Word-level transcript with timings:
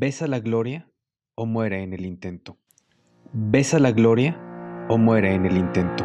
¿Besa 0.00 0.28
la 0.28 0.38
gloria 0.38 0.88
o 1.34 1.44
muere 1.44 1.82
en 1.82 1.92
el 1.92 2.06
intento? 2.06 2.56
¿Besa 3.32 3.80
la 3.80 3.90
gloria 3.90 4.40
o 4.88 4.96
muere 4.96 5.34
en 5.34 5.44
el 5.44 5.56
intento? 5.56 6.04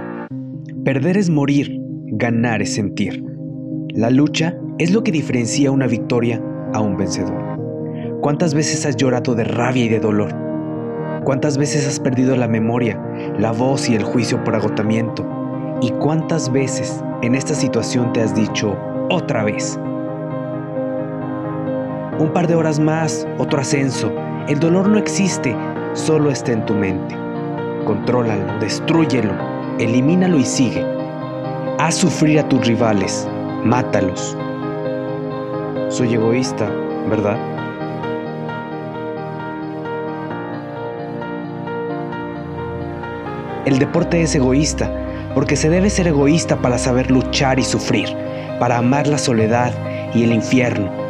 Perder 0.83 1.15
es 1.15 1.29
morir, 1.29 1.77
ganar 2.07 2.63
es 2.63 2.73
sentir. 2.73 3.23
La 3.89 4.09
lucha 4.09 4.57
es 4.79 4.91
lo 4.91 5.03
que 5.03 5.11
diferencia 5.11 5.69
una 5.69 5.85
victoria 5.85 6.43
a 6.73 6.81
un 6.81 6.97
vencedor. 6.97 8.19
¿Cuántas 8.19 8.55
veces 8.55 8.83
has 8.87 8.95
llorado 8.95 9.35
de 9.35 9.43
rabia 9.43 9.85
y 9.85 9.89
de 9.89 9.99
dolor? 9.99 10.33
¿Cuántas 11.23 11.59
veces 11.59 11.87
has 11.87 11.99
perdido 11.99 12.35
la 12.35 12.47
memoria, 12.47 12.99
la 13.37 13.51
voz 13.51 13.87
y 13.91 13.93
el 13.93 14.03
juicio 14.03 14.43
por 14.43 14.55
agotamiento? 14.55 15.23
¿Y 15.83 15.91
cuántas 15.91 16.51
veces 16.51 17.03
en 17.21 17.35
esta 17.35 17.53
situación 17.53 18.11
te 18.11 18.21
has 18.21 18.33
dicho 18.33 18.75
otra 19.11 19.43
vez? 19.43 19.77
Un 22.19 22.31
par 22.31 22.47
de 22.47 22.53
horas 22.53 22.79
más, 22.79 23.27
otro 23.39 23.59
ascenso. 23.59 24.11
El 24.47 24.59
dolor 24.59 24.87
no 24.87 24.99
existe, 24.99 25.55
solo 25.93 26.29
está 26.29 26.51
en 26.51 26.63
tu 26.65 26.75
mente. 26.75 27.15
Contrólalo, 27.85 28.59
destruyelo, 28.59 29.33
elimínalo 29.79 30.37
y 30.37 30.45
sigue. 30.45 30.85
Haz 31.79 31.95
sufrir 31.95 32.39
a 32.39 32.47
tus 32.47 32.67
rivales, 32.67 33.27
mátalos. 33.63 34.37
Soy 35.89 36.13
egoísta, 36.13 36.69
¿verdad? 37.09 37.37
El 43.65 43.79
deporte 43.79 44.21
es 44.21 44.35
egoísta, 44.35 44.91
porque 45.33 45.55
se 45.55 45.69
debe 45.69 45.89
ser 45.89 46.07
egoísta 46.07 46.57
para 46.57 46.77
saber 46.77 47.09
luchar 47.09 47.57
y 47.57 47.63
sufrir, 47.63 48.07
para 48.59 48.77
amar 48.77 49.07
la 49.07 49.17
soledad 49.17 49.73
y 50.13 50.23
el 50.23 50.33
infierno, 50.33 51.02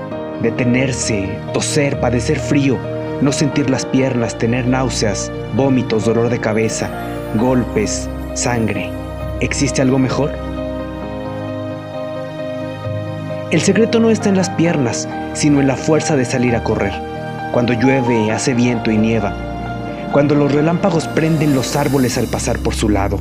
detenerse, 0.43 1.29
toser, 1.53 1.99
padecer 1.99 2.37
frío, 2.37 2.77
no 3.21 3.31
sentir 3.31 3.69
las 3.69 3.85
piernas, 3.85 4.37
tener 4.37 4.67
náuseas, 4.67 5.31
vómitos, 5.55 6.05
dolor 6.05 6.29
de 6.29 6.39
cabeza, 6.39 6.89
golpes, 7.35 8.09
sangre. 8.33 8.89
¿Existe 9.39 9.81
algo 9.81 9.97
mejor? 9.97 10.31
El 13.51 13.61
secreto 13.61 13.99
no 13.99 14.09
está 14.09 14.29
en 14.29 14.35
las 14.35 14.49
piernas, 14.49 15.07
sino 15.33 15.61
en 15.61 15.67
la 15.67 15.77
fuerza 15.77 16.15
de 16.15 16.25
salir 16.25 16.55
a 16.55 16.63
correr. 16.63 16.93
Cuando 17.53 17.73
llueve, 17.73 18.31
hace 18.31 18.53
viento 18.53 18.91
y 18.91 18.97
nieva. 18.97 19.33
Cuando 20.11 20.35
los 20.35 20.51
relámpagos 20.51 21.07
prenden 21.07 21.55
los 21.55 21.75
árboles 21.75 22.17
al 22.17 22.27
pasar 22.27 22.59
por 22.59 22.73
su 22.73 22.89
lado. 22.89 23.19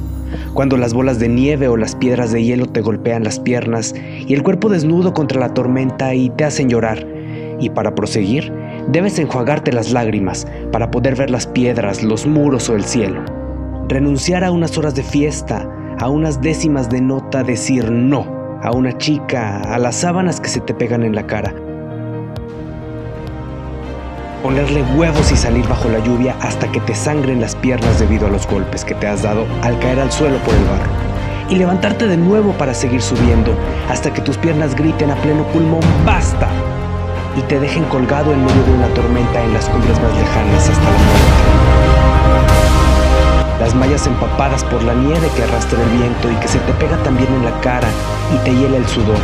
Cuando 0.55 0.77
las 0.77 0.95
bolas 0.95 1.19
de 1.19 1.29
nieve 1.29 1.69
o 1.69 1.77
las 1.77 1.95
piedras 1.95 2.33
de 2.33 2.42
hielo 2.42 2.67
te 2.67 2.81
golpean 2.81 3.25
las 3.25 3.39
piernas 3.39 3.95
y 3.95 4.33
el 4.34 4.42
cuerpo 4.42 4.69
desnudo 4.69 5.12
contra 5.12 5.39
la 5.39 5.55
tormenta 5.55 6.14
y 6.14 6.31
te 6.31 6.45
hacen 6.45 6.69
llorar. 6.69 7.12
Y 7.63 7.71
para 7.71 7.95
proseguir, 7.95 8.53
debes 8.89 9.21
enjuagarte 9.21 9.73
las 9.73 9.93
lágrimas 9.93 10.49
para 10.73 10.91
poder 10.91 11.15
ver 11.15 11.31
las 11.31 11.47
piedras, 11.47 12.03
los 12.03 12.27
muros 12.27 12.69
o 12.69 12.75
el 12.75 12.83
cielo. 12.83 13.23
Renunciar 13.89 14.43
a 14.43 14.51
unas 14.51 14.77
horas 14.77 14.97
de 14.97 15.05
fiesta, 15.05 15.71
a 16.01 16.09
unas 16.09 16.41
décimas 16.41 16.91
de 16.91 17.01
nota, 17.01 17.45
decir 17.45 17.89
no, 17.89 18.27
a 18.63 18.73
una 18.73 18.99
chica, 18.99 19.61
a 19.61 19.79
las 19.79 19.95
sábanas 19.95 20.41
que 20.41 20.49
se 20.49 20.59
te 20.61 20.75
pegan 20.75 21.05
en 21.05 21.15
la 21.15 21.25
cara. 21.25 21.55
Ponerle 24.43 24.83
huevos 24.97 25.31
y 25.31 25.37
salir 25.37 25.65
bajo 25.69 25.89
la 25.89 26.01
lluvia 26.01 26.35
hasta 26.41 26.67
que 26.73 26.81
te 26.81 26.97
sangren 26.97 27.41
las 27.41 27.55
piernas 27.55 28.01
debido 28.01 28.27
a 28.27 28.31
los 28.31 28.45
golpes 28.49 28.85
que 28.85 28.97
te 28.97 29.07
has 29.07 29.23
dado 29.23 29.47
al 29.63 29.79
caer 29.79 30.01
al 30.01 30.11
suelo 30.11 30.39
por 30.39 30.53
el 30.53 30.65
barro. 30.65 30.91
Y 31.48 31.55
levantarte 31.55 32.09
de 32.09 32.17
nuevo 32.17 32.51
para 32.55 32.75
seguir 32.75 33.03
subiendo 33.03 33.55
hasta 33.89 34.13
que 34.13 34.20
tus 34.20 34.36
piernas 34.36 34.75
griten 34.75 35.13
a 35.13 35.15
pleno 35.23 35.45
pulmón 35.53 35.83
¡Basta! 36.05 36.48
Y 37.37 37.43
te 37.43 37.59
dejen 37.59 37.85
colgado 37.85 38.33
en 38.33 38.45
medio 38.45 38.63
de 38.65 38.73
una 38.73 38.89
tormenta 38.95 39.43
en 39.43 39.55
las 39.55 39.69
cumbres 39.69 40.01
más 40.01 40.15
lejanas 40.15 40.69
hasta 40.69 40.85
la 40.85 40.91
muerte. 40.91 41.73
Las 43.61 43.75
mallas 43.75 44.07
empapadas 44.07 44.65
por 44.65 44.83
la 44.83 44.95
nieve 44.95 45.31
que 45.37 45.45
arrastra 45.45 45.81
el 45.83 45.89
viento 45.91 46.31
y 46.31 46.35
que 46.37 46.48
se 46.48 46.59
te 46.61 46.73
pega 46.75 46.97
también 47.05 47.33
en 47.33 47.45
la 47.45 47.61
cara 47.61 47.89
y 48.35 48.39
te 48.45 48.55
hiela 48.55 48.77
el 48.77 48.87
sudor. 48.87 49.19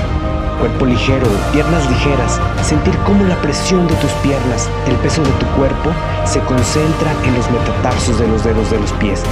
Cuerpo 0.60 0.86
ligero, 0.86 1.26
piernas 1.52 1.88
ligeras, 1.88 2.40
sentir 2.62 2.96
cómo 3.06 3.24
la 3.24 3.36
presión 3.42 3.86
de 3.86 3.94
tus 3.96 4.10
piernas, 4.22 4.68
el 4.88 4.96
peso 4.96 5.22
de 5.22 5.30
tu 5.32 5.46
cuerpo, 5.56 5.90
se 6.24 6.40
concentra 6.40 7.12
en 7.24 7.34
los 7.34 7.50
metatarsos 7.50 8.18
de 8.18 8.26
los 8.26 8.42
dedos 8.44 8.70
de 8.70 8.80
los 8.80 8.92
pies 8.94 9.22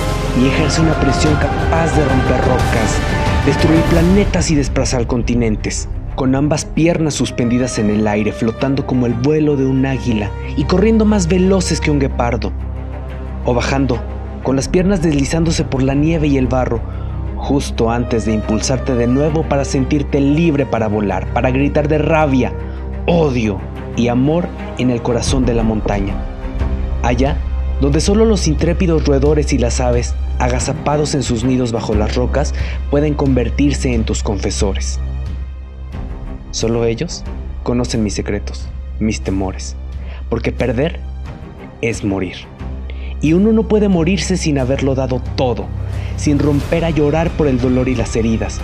y 0.41 0.47
ejerce 0.47 0.81
una 0.81 0.95
presión 1.01 1.35
capaz 1.37 1.97
de 1.97 2.05
romper 2.05 2.41
rocas, 2.43 2.99
destruir 3.45 3.81
planetas 3.83 4.51
y 4.51 4.55
desplazar 4.55 5.07
continentes 5.07 5.89
con 6.17 6.35
ambas 6.35 6.65
piernas 6.65 7.15
suspendidas 7.15 7.79
en 7.79 7.91
el 7.91 8.09
aire, 8.09 8.33
flotando 8.33 8.87
como 8.87 9.07
el 9.07 9.13
vuelo 9.13 9.55
de 9.55 9.67
un 9.67 9.85
águila 9.85 10.31
y 10.57 10.65
corriendo 10.65 11.05
más 11.05 11.29
veloces 11.29 11.79
que 11.81 11.91
un 11.91 11.99
guepardo, 11.99 12.53
o 13.45 13.55
bajando, 13.55 14.01
con 14.43 14.57
las 14.57 14.67
piernas 14.67 15.03
deslizándose 15.03 15.63
por 15.63 15.83
la 15.83 15.95
nieve 15.95 16.27
y 16.27 16.39
el 16.39 16.47
barro, 16.47 16.81
justo 17.37 17.91
antes 17.91 18.25
de 18.25 18.33
impulsarte 18.33 18.95
de 18.95 19.07
nuevo 19.07 19.43
para 19.43 19.65
sentirte 19.65 20.21
libre 20.21 20.65
para 20.65 20.89
volar, 20.89 21.33
para 21.35 21.51
gritar 21.51 21.87
de 21.87 21.99
rabia, 21.99 22.53
odio 23.07 23.61
y 23.95 24.09
amor 24.09 24.49
en 24.79 24.91
el 24.91 25.03
corazón 25.03 25.45
de 25.45 25.55
la 25.55 25.63
montaña. 25.63 26.15
Allá, 27.03 27.37
donde 27.83 28.01
solo 28.01 28.25
los 28.25 28.49
intrépidos 28.49 29.05
roedores 29.05 29.53
y 29.53 29.59
las 29.59 29.81
aves, 29.81 30.15
agazapados 30.39 31.15
en 31.15 31.23
sus 31.23 31.45
nidos 31.45 31.73
bajo 31.73 31.95
las 31.95 32.15
rocas, 32.17 32.55
pueden 32.91 33.13
convertirse 33.13 33.93
en 33.93 34.05
tus 34.05 34.23
confesores. 34.23 34.99
Solo 36.57 36.87
ellos 36.87 37.23
conocen 37.65 38.03
mis 38.03 38.15
secretos, 38.15 38.67
mis 38.99 39.21
temores, 39.21 39.77
porque 40.31 40.53
perder 40.53 41.01
es 41.83 42.03
morir. 42.03 42.37
Y 43.21 43.35
uno 43.35 43.53
no 43.53 43.65
puede 43.65 43.91
morirse 43.91 44.39
sin 44.39 44.59
haberlo 44.59 44.95
dado 44.95 45.21
todo, 45.35 45.67
sin 46.17 46.39
romper 46.39 46.87
a 46.87 46.89
llorar 46.89 47.29
por 47.29 47.47
el 47.47 47.61
dolor 47.61 47.91
y 47.91 47.95
las 47.95 48.17
heridas. 48.17 48.59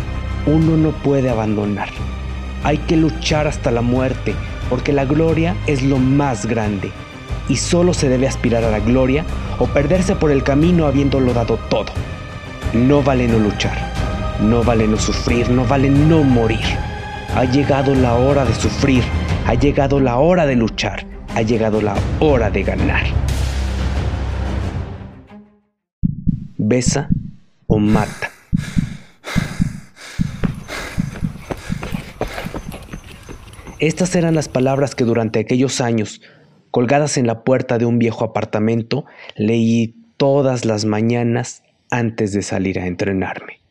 Uno 0.46 0.78
no 0.78 0.92
puede 1.02 1.28
abandonar. 1.28 1.90
Hay 2.64 2.78
que 2.78 2.96
luchar 2.96 3.46
hasta 3.46 3.70
la 3.70 3.82
muerte, 3.82 4.34
porque 4.70 4.94
la 4.94 5.04
gloria 5.04 5.54
es 5.66 5.82
lo 5.82 5.98
más 5.98 6.46
grande. 6.46 6.90
Y 7.50 7.56
solo 7.56 7.92
se 7.92 8.08
debe 8.08 8.26
aspirar 8.26 8.64
a 8.64 8.70
la 8.70 8.80
gloria 8.80 9.26
o 9.58 9.66
perderse 9.66 10.16
por 10.16 10.30
el 10.30 10.44
camino 10.44 10.86
habiéndolo 10.86 11.34
dado 11.34 11.58
todo. 11.68 11.92
No 12.72 13.02
vale 13.02 13.28
no 13.28 13.38
luchar, 13.38 13.76
no 14.40 14.64
vale 14.64 14.88
no 14.88 14.96
sufrir, 14.96 15.50
no 15.50 15.66
vale 15.66 15.90
no 15.90 16.22
morir. 16.22 16.64
Ha 17.34 17.46
llegado 17.46 17.94
la 17.94 18.16
hora 18.16 18.44
de 18.44 18.54
sufrir, 18.54 19.02
ha 19.46 19.54
llegado 19.54 20.00
la 20.00 20.18
hora 20.18 20.44
de 20.44 20.54
luchar, 20.54 21.06
ha 21.34 21.40
llegado 21.40 21.80
la 21.80 21.94
hora 22.20 22.50
de 22.50 22.62
ganar. 22.62 23.06
Besa 26.58 27.08
o 27.66 27.78
mata. 27.78 28.30
Estas 33.78 34.14
eran 34.14 34.34
las 34.34 34.50
palabras 34.50 34.94
que 34.94 35.04
durante 35.04 35.40
aquellos 35.40 35.80
años, 35.80 36.20
colgadas 36.70 37.16
en 37.16 37.26
la 37.26 37.44
puerta 37.44 37.78
de 37.78 37.86
un 37.86 37.98
viejo 37.98 38.26
apartamento, 38.26 39.06
leí 39.36 39.96
todas 40.18 40.66
las 40.66 40.84
mañanas 40.84 41.62
antes 41.90 42.32
de 42.34 42.42
salir 42.42 42.78
a 42.78 42.86
entrenarme. 42.86 43.61